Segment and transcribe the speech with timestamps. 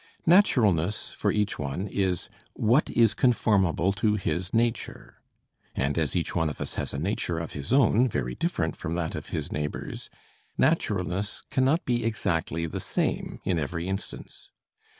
[0.25, 5.21] Naturalness for each one is what is conformable to his nature;
[5.75, 8.95] and as each one of us has a nature of his own very different from
[8.95, 10.09] that of his neighbors,
[10.57, 14.49] naturalness cannot be exactly the same in every instance.